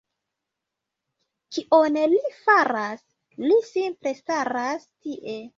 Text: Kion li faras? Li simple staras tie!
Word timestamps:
Kion 1.57 1.99
li 2.15 2.23
faras? 2.47 3.05
Li 3.47 3.61
simple 3.71 4.17
staras 4.23 4.91
tie! 5.07 5.41